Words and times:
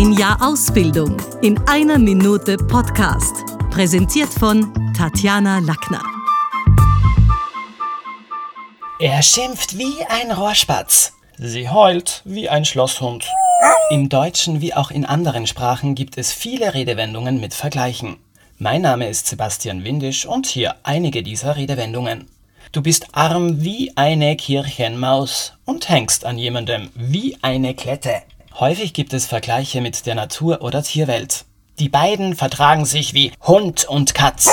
Ein 0.00 0.12
Jahr 0.12 0.38
Ausbildung 0.40 1.20
in 1.42 1.58
einer 1.66 1.98
Minute 1.98 2.56
Podcast. 2.56 3.34
Präsentiert 3.68 4.28
von 4.28 4.72
Tatjana 4.96 5.58
Lackner. 5.58 6.00
Er 9.00 9.20
schimpft 9.24 9.76
wie 9.76 10.04
ein 10.08 10.30
Rohrspatz. 10.30 11.14
Sie 11.36 11.68
heult 11.68 12.22
wie 12.24 12.48
ein 12.48 12.64
Schlosshund. 12.64 13.26
Im 13.90 14.08
Deutschen 14.08 14.60
wie 14.60 14.72
auch 14.72 14.92
in 14.92 15.04
anderen 15.04 15.48
Sprachen 15.48 15.96
gibt 15.96 16.16
es 16.16 16.32
viele 16.32 16.74
Redewendungen 16.74 17.40
mit 17.40 17.52
Vergleichen. 17.52 18.18
Mein 18.56 18.82
Name 18.82 19.08
ist 19.08 19.26
Sebastian 19.26 19.82
Windisch 19.82 20.26
und 20.26 20.46
hier 20.46 20.76
einige 20.84 21.24
dieser 21.24 21.56
Redewendungen. 21.56 22.28
Du 22.70 22.82
bist 22.82 23.08
arm 23.16 23.64
wie 23.64 23.90
eine 23.96 24.36
Kirchenmaus 24.36 25.54
und 25.64 25.88
hängst 25.88 26.24
an 26.24 26.38
jemandem 26.38 26.90
wie 26.94 27.36
eine 27.42 27.74
Klette. 27.74 28.22
Häufig 28.60 28.92
gibt 28.92 29.12
es 29.12 29.24
Vergleiche 29.24 29.80
mit 29.80 30.04
der 30.04 30.16
Natur 30.16 30.62
oder 30.62 30.82
Tierwelt. 30.82 31.44
Die 31.78 31.88
beiden 31.88 32.34
vertragen 32.34 32.86
sich 32.86 33.14
wie 33.14 33.30
Hund 33.46 33.84
und 33.84 34.14
Katz. 34.14 34.50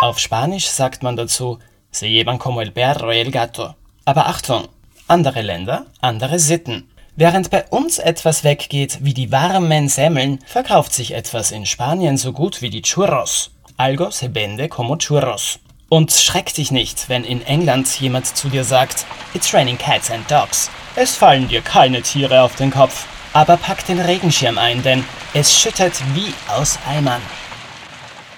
Auf 0.00 0.18
Spanisch 0.18 0.66
sagt 0.66 1.04
man 1.04 1.14
dazu, 1.14 1.60
se 1.92 2.08
llevan 2.08 2.40
como 2.40 2.60
el 2.60 2.72
perro 2.72 3.12
y 3.12 3.20
el 3.20 3.30
gato. 3.30 3.76
Aber 4.04 4.26
Achtung, 4.26 4.66
andere 5.06 5.42
Länder, 5.42 5.86
andere 6.00 6.40
Sitten. 6.40 6.90
Während 7.14 7.50
bei 7.50 7.64
uns 7.70 7.98
etwas 7.98 8.42
weggeht 8.42 8.98
wie 9.02 9.14
die 9.14 9.30
warmen 9.30 9.88
Semmeln, 9.88 10.40
verkauft 10.44 10.92
sich 10.92 11.14
etwas 11.14 11.52
in 11.52 11.64
Spanien 11.64 12.16
so 12.16 12.32
gut 12.32 12.60
wie 12.60 12.70
die 12.70 12.82
Churros. 12.82 13.52
Algo 13.76 14.10
se 14.10 14.34
vende 14.34 14.68
como 14.68 14.96
churros. 14.96 15.60
Und 15.88 16.10
schreck 16.10 16.52
dich 16.52 16.70
nicht, 16.70 17.08
wenn 17.08 17.24
in 17.24 17.42
England 17.42 17.88
jemand 18.00 18.36
zu 18.36 18.48
dir 18.48 18.64
sagt, 18.64 19.06
It's 19.34 19.54
raining 19.54 19.78
cats 19.78 20.10
and 20.10 20.28
dogs. 20.30 20.70
Es 20.96 21.14
fallen 21.14 21.48
dir 21.48 21.60
keine 21.60 22.02
Tiere 22.02 22.42
auf 22.42 22.56
den 22.56 22.70
Kopf. 22.70 23.06
Aber 23.32 23.56
pack 23.56 23.86
den 23.86 24.00
Regenschirm 24.00 24.56
ein, 24.56 24.82
denn 24.82 25.04
es 25.34 25.54
schüttet 25.54 25.92
wie 26.14 26.32
aus 26.48 26.78
Eimern. 26.88 27.20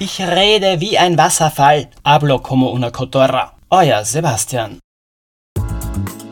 Ich 0.01 0.21
rede 0.21 0.81
wie 0.81 0.99
ein 0.99 1.17
Wasserfall. 1.17 1.89
Hablo 2.05 2.39
como 2.41 2.71
una 2.71 2.91
cotorra. 2.91 3.53
Euer 3.71 4.05
Sebastian. 4.05 4.79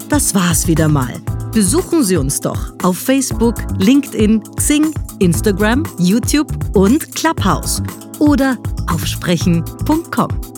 Das 0.09 0.35
war's 0.35 0.67
wieder 0.67 0.89
mal. 0.89 1.21
Besuchen 1.53 2.05
Sie 2.05 2.17
uns 2.17 2.41
doch 2.41 2.73
auf 2.83 2.99
Facebook, 2.99 3.55
LinkedIn, 3.79 4.43
Xing, 4.57 4.95
Instagram, 5.21 5.85
YouTube 5.99 6.53
und 6.75 7.15
Clubhouse 7.15 7.83
oder 8.19 8.57
auf 8.89 9.07
sprechen.com. 9.07 10.56